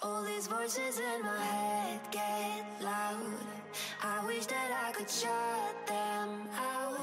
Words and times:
All 0.00 0.22
these 0.22 0.46
voices 0.46 1.00
in 1.00 1.22
my 1.22 1.44
head 1.44 2.00
get 2.12 2.64
loud. 2.80 3.18
I 4.00 4.24
wish 4.26 4.46
that 4.46 4.70
I 4.86 4.92
could 4.92 5.10
shut 5.10 5.86
them 5.88 6.48
out. 6.54 7.00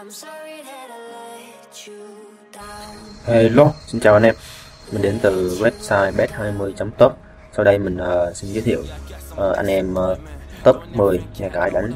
I'm 0.00 0.10
sorry 0.10 0.62
that 0.64 0.90
I 0.90 0.98
let 1.14 1.86
you 1.86 2.02
down. 2.52 2.96
Hello, 3.24 3.72
xin 3.86 4.00
chào 4.00 4.14
anh 4.14 4.22
em. 4.22 4.34
Mình 4.92 5.02
đến 5.02 5.18
từ 5.22 5.58
website 5.60 6.12
bet20.top. 6.12 7.12
Sau 7.56 7.64
đây 7.64 7.78
mình 7.78 7.96
uh, 7.96 8.36
xin 8.36 8.52
giới 8.52 8.62
thiệu 8.62 8.82
uh, 9.32 9.56
anh 9.56 9.66
em 9.66 9.94
uh, 9.94 10.18
top 10.64 10.76
10 10.92 11.20
nhà 11.38 11.48
cái 11.48 11.70
đánh 11.70 11.92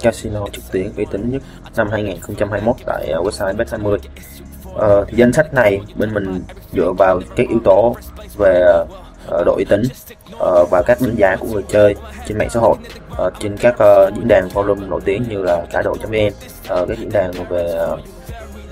casino 0.00 0.46
trực 0.52 0.64
tuyến 0.72 0.92
uy 0.96 1.04
tín 1.10 1.30
nhất 1.30 1.42
năm 1.76 1.88
2021 1.90 2.76
tại 2.86 3.12
uh, 3.18 3.26
website 3.26 3.56
bet20. 3.56 3.98
Uh, 4.74 5.08
thì 5.08 5.16
danh 5.16 5.32
sách 5.32 5.54
này 5.54 5.80
bên 5.96 6.14
mình 6.14 6.42
dựa 6.72 6.92
vào 6.92 7.20
các 7.36 7.48
yếu 7.48 7.60
tố 7.64 7.96
về 8.36 8.64
uh, 8.82 9.03
Ờ, 9.26 9.44
độ 9.44 9.54
uy 9.56 9.64
tín 9.64 9.82
ờ, 10.38 10.64
và 10.64 10.82
các 10.82 11.00
đánh 11.00 11.14
giá 11.16 11.36
của 11.36 11.46
người 11.46 11.62
chơi 11.68 11.94
trên 12.28 12.38
mạng 12.38 12.50
xã 12.50 12.60
hội. 12.60 12.76
Ờ, 13.10 13.30
trên 13.40 13.56
các 13.56 13.74
diễn 14.16 14.28
đàn 14.28 14.48
forum 14.48 14.88
nổi 14.88 15.00
tiếng 15.04 15.24
như 15.28 15.42
là 15.42 15.66
cá 15.72 15.82
độ.vn 15.82 16.32
các 16.68 16.98
diễn 16.98 17.10
đàn 17.12 17.32
về 17.48 17.78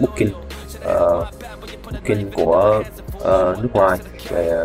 booking. 0.00 0.32
Booking 1.84 2.30
của 2.34 2.82
nước 3.32 3.68
ngoài 3.72 3.98
về 4.28 4.64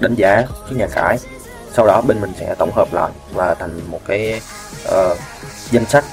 đánh 0.00 0.14
giá 0.14 0.42
cái 0.64 0.74
nhà 0.74 0.86
cái 0.94 1.18
sau 1.72 1.86
đó 1.86 2.00
bên 2.00 2.20
mình 2.20 2.32
sẽ 2.40 2.54
tổng 2.58 2.72
hợp 2.72 2.94
lại 2.94 3.10
và 3.32 3.54
thành 3.54 3.80
một 3.90 4.00
cái 4.06 4.40
uh, 4.88 5.18
danh 5.70 5.84
sách 5.84 6.04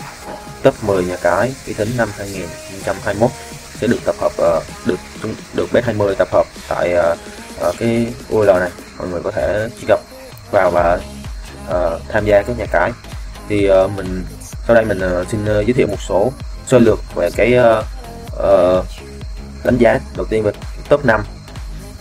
top 0.64 0.84
10 0.84 1.04
nhà 1.04 1.16
cái 1.22 1.54
uy 1.68 1.74
tín 1.74 1.90
năm 1.98 2.10
2021 2.18 3.32
sẽ 3.80 3.88
được 3.88 4.00
tập 4.06 4.16
hợp 4.20 4.32
uh, 4.32 4.64
được 4.86 5.00
được 5.54 5.66
bet 5.74 5.86
20 5.86 6.16
tập 6.16 6.28
hợp 6.32 6.46
tại 6.70 6.94
uh, 6.94 7.18
uh, 7.70 7.76
cái 7.80 8.14
URL 8.34 8.60
này 8.60 8.70
mọi 8.98 9.08
người 9.08 9.22
có 9.24 9.32
thể 9.32 9.70
truy 9.80 9.86
cập 9.88 10.00
vào 10.52 10.72
và 10.72 11.00
uh, 11.70 12.02
tham 12.10 12.26
gia 12.26 12.42
cái 12.42 12.56
nhà 12.56 12.66
cái. 12.72 12.92
Thì 13.50 13.72
uh, 13.72 13.92
mình 13.92 14.26
sau 14.68 14.76
đây 14.76 14.86
mình 14.86 15.00
uh, 15.22 15.28
xin 15.28 15.42
uh, 15.44 15.48
giới 15.48 15.74
thiệu 15.74 15.88
một 15.88 16.02
số 16.08 16.32
sơ 16.68 16.80
lược 16.80 17.00
về 17.16 17.30
cái 17.36 17.54
uh, 17.58 17.86
uh, 18.34 18.86
đánh 19.64 19.78
giá 19.78 20.00
đầu 20.16 20.26
tiên 20.30 20.44
về 20.44 20.52
top 20.90 21.06
5 21.06 21.24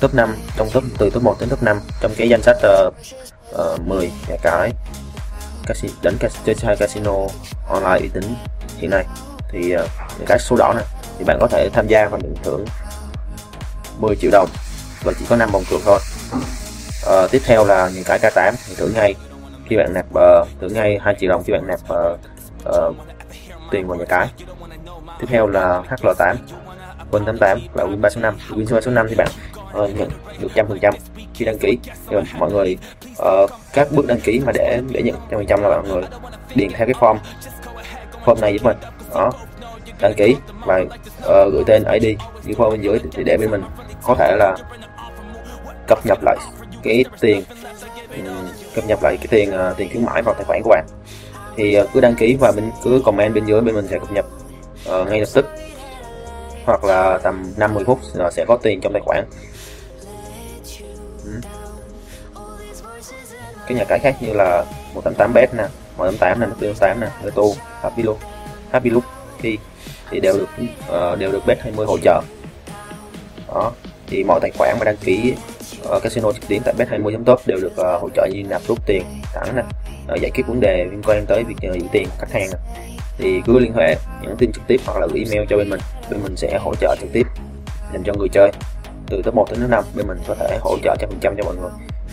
top 0.01 0.15
5 0.15 0.37
trong 0.57 0.71
top 0.71 0.85
từ 0.99 1.11
top 1.11 1.23
1 1.23 1.37
đến 1.41 1.49
top 1.49 1.63
5 1.63 1.81
trong 2.01 2.15
cái 2.17 2.29
danh 2.29 2.43
sách 2.43 2.57
uh, 2.87 2.95
uh, 3.75 3.81
10 3.81 4.13
nhà 4.29 4.37
cái 4.43 4.73
casino 5.67 5.95
đánh 6.03 6.17
chơi 6.45 6.77
casino 6.79 7.13
online 7.69 7.99
uy 8.01 8.09
tín 8.09 8.35
hiện 8.77 8.91
nay. 8.91 9.05
Thì 9.53 9.77
uh, 9.77 9.81
cái 10.27 10.39
số 10.39 10.57
đỏ 10.57 10.73
này 10.77 10.85
thì 11.19 11.25
bạn 11.25 11.39
có 11.41 11.47
thể 11.47 11.69
tham 11.73 11.87
gia 11.89 12.09
và 12.09 12.19
nhận 12.19 12.35
thưởng 12.45 12.65
10 13.99 14.17
triệu 14.17 14.31
đồng 14.31 14.49
và 15.05 15.13
chỉ 15.19 15.25
có 15.29 15.37
5 15.37 15.51
vòng 15.53 15.65
cược 15.71 15.81
thôi 15.85 15.99
uh, 17.07 17.31
tiếp 17.31 17.43
theo 17.45 17.65
là 17.65 17.91
những 17.95 18.05
cái 18.05 18.19
K8 18.19 18.53
thì 18.69 18.75
thử 18.75 18.89
ngay 18.95 19.15
khi 19.69 19.77
bạn 19.77 19.95
nạp 19.95 20.07
uh, 20.07 20.49
thử 20.61 20.69
ngay 20.69 20.99
2 21.03 21.15
triệu 21.19 21.31
đồng 21.31 21.43
khi 21.47 21.53
bạn 21.53 21.67
nạp 21.67 21.81
uh, 21.81 22.19
uh, 22.69 22.97
tiền 23.71 23.87
vào 23.87 23.99
nhà 23.99 24.05
cái. 24.05 24.29
Tiếp 25.21 25.27
theo 25.29 25.47
là 25.47 25.83
HL8 25.89 26.35
Win 27.11 27.25
88 27.25 27.61
và 27.73 27.85
Win 27.85 28.01
365 28.01 28.35
Win 28.51 28.75
365 28.75 29.09
thì 29.09 29.15
bạn 29.15 29.29
uh, 29.83 29.99
nhận 29.99 30.11
được 30.41 30.49
trăm 30.55 30.67
phần 30.69 30.79
trăm 30.79 30.95
khi 31.35 31.45
đăng 31.45 31.59
ký. 31.59 31.79
Thì 32.11 32.17
mọi 32.39 32.53
người 32.53 32.79
uh, 33.23 33.51
các 33.73 33.89
bước 33.93 34.07
đăng 34.07 34.21
ký 34.21 34.41
mà 34.47 34.53
để 34.55 34.81
để 34.91 35.03
nhận 35.03 35.15
trăm 35.31 35.39
phần 35.41 35.47
trăm 35.47 35.63
là 35.63 35.69
mọi 35.69 35.89
người 35.89 36.03
điền 36.55 36.71
theo 36.71 36.87
cái 36.87 36.95
form 37.01 37.17
form 38.25 38.41
này 38.41 38.53
giúp 38.53 38.65
mình. 38.65 38.77
Đó 39.15 39.31
đăng 40.01 40.15
ký 40.15 40.37
và 40.67 40.79
uh, 40.79 41.53
gửi 41.53 41.63
tên 41.67 41.85
ID 41.85 42.19
như 42.45 42.55
form 42.55 42.71
bên 42.71 42.81
dưới 42.81 42.99
thì 43.13 43.25
để 43.25 43.37
bên 43.37 43.51
mình. 43.51 43.63
Có 44.03 44.15
thể 44.19 44.37
là 44.37 44.57
cập 45.87 46.07
nhật 46.07 46.19
lại 46.23 46.37
cái 46.83 47.05
tiền 47.21 47.45
ừ, 48.25 48.33
cập 48.75 48.85
nhật 48.87 48.99
lại 49.03 49.17
cái 49.17 49.27
tiền 49.31 49.51
uh, 49.55 49.77
tiền 49.77 49.89
khuyến 49.91 50.05
mãi 50.05 50.23
vào 50.23 50.35
tài 50.35 50.45
khoản 50.45 50.61
của 50.65 50.71
bạn. 50.71 50.87
Thì 51.57 51.81
uh, 51.81 51.89
cứ 51.93 52.01
đăng 52.01 52.15
ký 52.15 52.37
và 52.41 52.53
mình 52.53 52.71
cứ 52.85 53.03
comment 53.05 53.35
bên 53.35 53.47
dưới 53.47 53.61
bên 53.61 53.75
mình 53.75 53.87
sẽ 53.91 53.99
cập 53.99 54.13
nhật 54.13 54.27
uh, 54.89 55.09
ngay 55.09 55.21
lập 55.21 55.29
tức. 55.35 55.47
Hoặc 56.65 56.85
là 56.85 57.19
tầm 57.23 57.53
50 57.57 57.85
phút 57.85 57.99
là 58.15 58.31
sẽ 58.31 58.45
có 58.49 58.59
tiền 58.63 58.81
trong 58.81 58.93
tài 58.93 59.03
khoản. 59.05 59.25
Ừ. 61.25 61.41
Cái 63.67 63.79
nhà 63.79 63.85
cái 63.85 63.99
khác 63.99 64.17
như 64.21 64.33
là 64.33 64.65
188 64.95 65.33
bet 65.35 65.55
nè 65.55 65.65
188 65.97 66.41
nè 66.41 66.47
188 66.47 67.01
nè 67.01 67.07
Leto 67.23 67.43
Happy 67.83 68.03
Look 68.03 68.19
Happy 68.73 68.91
Look 68.91 69.05
thì 69.39 69.59
thì 70.11 70.21
đều 70.21 70.39
được 70.39 70.49
uh, 71.13 71.19
đều 71.19 71.33
được 71.33 71.47
bet 71.47 71.61
20 71.61 71.87
hỗ 71.87 71.99
trợ. 71.99 72.23
Đó 73.49 73.73
thì 74.13 74.25
mọi 74.25 74.41
tài 74.41 74.51
khoản 74.59 74.77
mà 74.79 74.85
đăng 74.85 74.97
ký 74.97 75.35
ở 75.85 76.01
casino 76.01 76.33
trực 76.33 76.49
tuyến 76.49 76.63
tại 76.65 76.75
bet 76.79 76.89
20 76.89 77.17
top 77.27 77.41
đều 77.47 77.59
được 77.61 77.73
uh, 77.73 78.03
hỗ 78.03 78.09
trợ 78.15 78.29
như 78.33 78.43
nạp 78.43 78.63
rút 78.69 78.79
tiền 78.87 79.03
thẳng 79.35 79.57
nè 79.57 79.63
uh, 80.13 80.21
giải 80.21 80.31
quyết 80.35 80.47
vấn 80.47 80.61
đề 80.61 80.85
liên 80.91 81.03
quan 81.07 81.25
tới 81.27 81.45
việc 81.45 81.55
giữ 81.61 81.87
tiền 81.93 82.09
khách 82.19 82.33
hàng 82.33 82.49
nè. 82.53 82.59
Thì 83.19 83.41
cứ 83.47 83.59
liên 83.59 83.73
hệ 83.75 83.97
nhắn 84.23 84.37
tin 84.39 84.53
trực 84.53 84.63
tiếp 84.67 84.81
hoặc 84.87 85.01
là 85.01 85.07
gửi 85.07 85.25
email 85.27 85.49
cho 85.51 85.57
bên 85.57 85.71
mình 85.71 85.81
bên 86.11 86.21
mình 86.23 86.37
sẽ 86.37 86.59
hỗ 86.59 86.75
trợ 86.75 86.97
trực 87.01 87.13
tiếp 87.13 87.27
dành 87.93 88.03
cho 88.05 88.13
người 88.19 88.29
chơi. 88.33 88.53
Từ 89.07 89.23
top 89.23 89.35
1 89.35 89.47
đến 89.51 89.61
top 89.61 89.71
5 89.71 89.85
bên 89.97 90.07
mình 90.07 90.19
có 90.29 90.35
thể 90.35 90.59
hỗ 90.61 90.77
trợ 90.85 90.97
trăm 91.01 91.11
phần 91.11 91.19
trăm 91.21 91.35
cho 91.37 91.45
mọi 91.45 91.57
người. 91.57 91.71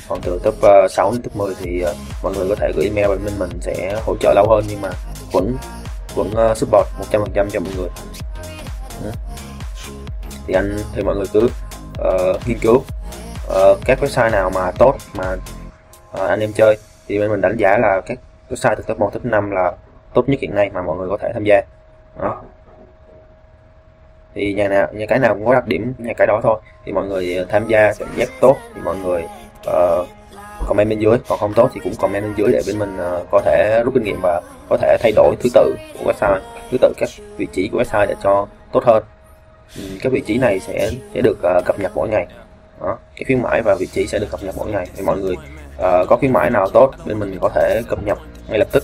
Còn 0.10 0.22
từ 0.22 0.40
top 0.44 0.56
6 0.90 1.12
đến 1.12 1.22
top 1.22 1.36
10 1.36 1.54
thì 1.60 1.84
mọi 2.24 2.34
người 2.36 2.50
có 2.50 2.56
thể 2.56 2.72
gửi 2.76 2.86
email 2.86 3.08
bên 3.08 3.40
mình 3.40 3.50
sẽ 3.62 4.02
hỗ 4.06 4.16
trợ 4.20 4.34
lâu 4.34 4.46
hơn 4.50 4.64
nhưng 4.70 4.82
mà 4.82 4.90
vẫn 5.32 5.58
vẫn 6.16 6.56
support 6.56 6.88
100 7.00 7.22
phần 7.22 7.32
trăm 7.34 7.50
cho 7.50 7.60
mọi 7.60 7.74
người. 7.78 7.90
Thì 10.48 10.54
anh 10.54 10.78
thì 10.96 11.04
mọi 11.04 11.16
người 11.16 11.26
cứ 11.34 11.50
uh, 12.00 12.48
nghiên 12.48 12.58
cứu. 12.60 12.76
Uh, 13.48 13.78
các 13.86 14.00
website 14.02 14.32
nào 14.32 14.50
mà 14.50 14.72
tốt 14.72 14.96
mà 15.14 15.34
uh, 16.14 16.30
anh 16.30 16.40
em 16.40 16.54
chơi 16.54 16.78
thì 17.08 17.20
bên 17.20 17.30
mình 17.30 17.42
đánh 17.42 17.58
giá 17.58 17.78
là 17.78 18.02
các 18.06 18.20
website 18.50 18.76
từ 18.76 18.84
top 18.88 19.00
1 19.00 19.10
top 19.14 19.26
5 19.26 19.52
là 19.52 19.72
tốt 20.14 20.30
nhất 20.30 20.40
hiện 20.42 20.56
nay 20.56 20.70
mà 20.74 20.82
mọi 20.82 20.98
người 20.98 21.10
có 21.10 21.18
thể 21.18 21.32
tham 21.34 21.44
gia. 21.44 21.62
Đó. 22.22 22.42
Thì 24.36 24.54
nhà 24.54 24.68
nào 24.68 24.88
nhà 24.92 25.06
cái 25.06 25.20
nào 25.20 25.34
cũng 25.34 25.46
có 25.46 25.54
đặc 25.54 25.68
điểm 25.68 25.94
nhà 25.98 26.14
cái 26.18 26.28
đó 26.28 26.40
thôi 26.44 26.60
thì 26.86 26.92
mọi 26.92 27.08
người 27.08 27.46
tham 27.50 27.68
gia 27.68 27.94
cảm 28.00 28.08
giác 28.16 28.30
tốt. 28.40 28.58
Thì 28.76 28.82
mọi 28.82 28.98
người 28.98 29.24
uh, 29.68 30.08
comment 30.68 30.90
bên 30.90 31.00
dưới 31.00 31.18
còn 31.28 31.40
không 31.40 31.54
tốt 31.54 31.70
thì 31.74 31.82
cũng 31.84 31.94
comment 32.02 32.24
bên 32.24 32.34
dưới 32.38 32.52
để 32.52 32.62
bên 32.68 32.80
mình 32.80 32.96
uh, 32.96 33.28
có 33.32 33.42
thể 33.46 33.82
rút 33.86 33.94
kinh 33.94 34.04
nghiệm 34.04 34.20
và 34.22 34.42
có 34.70 34.78
thể 34.78 34.98
thay 35.02 35.12
đổi 35.16 35.36
thứ 35.40 35.50
tự 35.54 35.76
của 36.00 36.12
website 36.12 36.40
thứ 36.72 36.78
tự 36.82 36.94
các 36.98 37.10
vị 37.38 37.48
trí 37.52 37.70
của 37.70 37.82
website 37.82 38.06
để 38.08 38.16
cho 38.24 38.48
tốt 38.72 38.84
hơn. 38.84 39.04
Ừ, 39.78 39.82
cái 39.90 39.98
các 40.02 40.12
vị 40.14 40.22
trí 40.26 40.38
này 40.38 40.60
sẽ 40.60 40.92
sẽ 41.14 41.22
được 41.22 41.38
uh, 41.58 41.66
cập 41.66 41.80
nhật 41.80 41.92
mỗi 41.96 42.10
ngày. 42.10 42.28
Đó 42.82 42.98
cái 43.16 43.24
khuyến 43.26 43.42
mãi 43.42 43.62
và 43.62 43.76
vị 43.76 43.86
trí 43.86 44.08
sẽ 44.08 44.20
được 44.20 44.28
cập 44.32 44.44
nhật 44.44 44.56
mỗi 44.58 44.72
ngày 44.72 44.88
thì 44.96 45.04
mọi 45.04 45.18
người 45.18 45.36
uh, 45.36 46.08
có 46.10 46.18
khuyến 46.20 46.34
mãi 46.34 46.50
nào 46.50 46.70
tốt 46.70 46.92
bên 47.06 47.20
mình 47.20 47.38
có 47.42 47.50
thể 47.56 47.82
cập 47.90 48.04
nhật 48.04 48.18
ngay 48.48 48.60
lập 48.60 48.68
tức. 48.72 48.84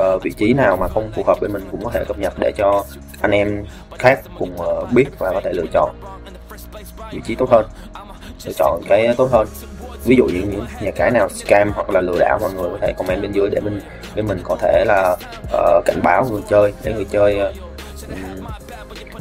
Uh, 0.00 0.22
vị 0.22 0.30
trí 0.36 0.52
nào 0.52 0.76
mà 0.76 0.88
không 0.88 1.10
phù 1.14 1.22
hợp 1.26 1.40
với 1.40 1.50
mình 1.50 1.62
cũng 1.70 1.84
có 1.84 1.90
thể 1.90 2.04
cập 2.08 2.18
nhật 2.18 2.32
để 2.40 2.52
cho 2.56 2.84
anh 3.20 3.30
em 3.30 3.64
khác 3.98 4.20
cùng 4.38 4.56
uh, 4.56 4.92
biết 4.92 5.06
và 5.18 5.30
có 5.34 5.40
thể 5.44 5.52
lựa 5.52 5.66
chọn 5.72 5.96
vị 7.12 7.20
trí 7.24 7.34
tốt 7.34 7.50
hơn 7.50 7.66
lựa 8.46 8.52
chọn 8.52 8.82
cái 8.88 9.14
tốt 9.16 9.28
hơn. 9.32 9.48
Ví 10.04 10.16
dụ 10.16 10.24
như 10.24 10.42
những 10.50 10.66
nhà 10.80 10.90
cái 10.90 11.10
nào 11.10 11.28
scam 11.28 11.72
hoặc 11.74 11.90
là 11.90 12.00
lừa 12.00 12.18
đảo 12.18 12.38
mọi 12.40 12.52
người 12.52 12.68
có 12.70 12.78
thể 12.80 12.92
comment 12.98 13.22
bên 13.22 13.32
dưới 13.32 13.50
để 13.50 13.60
mình 13.60 13.80
bên 14.16 14.26
mình 14.26 14.40
có 14.44 14.56
thể 14.60 14.84
là 14.86 15.16
uh, 15.42 15.84
cảnh 15.84 16.00
báo 16.02 16.26
người 16.30 16.42
chơi 16.48 16.72
để 16.84 16.92
người 16.92 17.06
chơi 17.10 17.40
uh, 17.40 17.54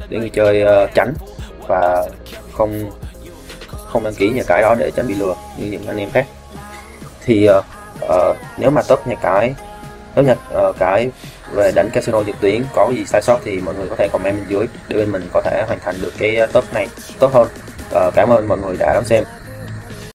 để 0.09 0.19
người 0.19 0.29
chơi 0.29 0.61
ờ, 0.61 0.83
uh, 0.83 0.89
tránh 0.93 1.13
và 1.67 2.05
không 2.53 2.91
không 3.69 4.03
đăng 4.03 4.13
ký 4.13 4.29
nhà 4.29 4.43
cái 4.47 4.61
đó 4.61 4.75
để 4.79 4.91
tránh 4.95 5.07
bị 5.07 5.13
lừa 5.13 5.35
như 5.57 5.65
những 5.65 5.87
anh 5.87 5.97
em 5.97 6.09
khác. 6.11 6.25
Thì 7.25 7.49
uh, 7.49 7.65
uh, 8.05 8.37
nếu 8.57 8.69
mà 8.69 8.81
top 8.81 9.07
nhà 9.07 9.15
cái 9.15 9.55
nếu 10.15 10.25
nhà 10.25 10.35
uh, 10.69 10.75
cái 10.79 11.11
về 11.51 11.71
đánh 11.71 11.89
casino 11.89 12.23
trực 12.23 12.39
tuyến 12.41 12.63
có 12.73 12.89
gì 12.95 13.05
sai 13.05 13.21
sót 13.21 13.39
thì 13.45 13.59
mọi 13.59 13.75
người 13.75 13.87
có 13.89 13.95
thể 13.95 14.07
comment 14.11 14.35
bên 14.35 14.45
dưới 14.49 14.67
để 14.87 14.97
bên 14.97 15.11
mình 15.11 15.29
có 15.33 15.41
thể 15.41 15.63
hoàn 15.67 15.79
thành 15.79 15.95
được 16.01 16.11
cái 16.17 16.37
top 16.53 16.73
này 16.73 16.87
tốt 17.19 17.33
hơn. 17.33 17.47
Uh, 18.07 18.13
cảm 18.15 18.29
ơn 18.29 18.47
mọi 18.47 18.57
người 18.57 18.77
đã 18.79 18.93
đón 18.93 19.05
xem. 19.05 19.23